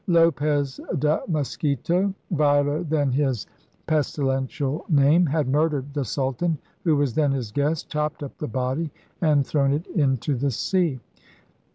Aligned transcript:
Lopez 0.07 0.79
de 0.97 1.19
Mosquito— 1.27 2.11
viler 2.31 2.81
than 2.85 3.11
his 3.11 3.45
pes 3.85 4.13
tilential 4.17 4.81
name— 4.89 5.27
had 5.27 5.47
murdered 5.47 5.93
the 5.93 6.03
Sultan, 6.03 6.57
who 6.83 6.95
was 6.95 7.13
then 7.13 7.31
his 7.31 7.51
guest, 7.51 7.87
chopped 7.89 8.23
up 8.23 8.35
the 8.39 8.47
body, 8.47 8.89
and 9.21 9.45
thrown 9.45 9.71
it 9.71 9.85
into 9.85 10.33
the 10.35 10.49
sea. 10.49 10.99